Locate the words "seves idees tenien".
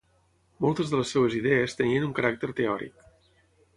1.15-2.07